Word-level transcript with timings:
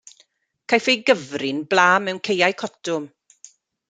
Caiff 0.69 0.87
ei 0.91 0.97
gyfri'n 1.09 1.59
bla 1.73 1.87
mewn 2.05 2.21
caeau 2.25 2.57
cotwm. 2.63 3.03